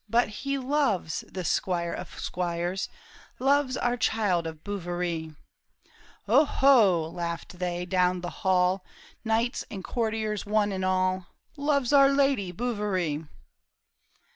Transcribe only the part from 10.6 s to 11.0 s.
and